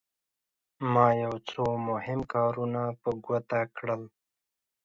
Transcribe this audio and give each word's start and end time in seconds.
ما 0.93 1.07
یو 1.23 1.33
څو 1.49 1.63
مهم 1.89 2.19
کارونه 2.33 2.83
په 3.01 3.09
ګوته 3.25 3.59
کړل. 3.75 4.01